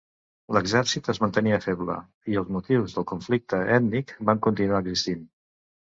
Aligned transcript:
L'exèrcit 0.55 1.09
es 1.13 1.19
mantenia 1.23 1.59
feble, 1.65 1.97
i 2.33 2.39
els 2.43 2.49
motius 2.57 2.95
del 2.97 3.07
conflicte 3.15 3.61
ètnic 3.79 4.15
van 4.31 4.43
continuar 4.47 4.81
existint. 4.87 5.23